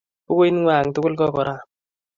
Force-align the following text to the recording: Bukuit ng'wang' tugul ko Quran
Bukuit 0.27 0.53
ng'wang' 0.61 0.93
tugul 0.93 1.13
ko 1.19 1.25
Quran 1.35 1.59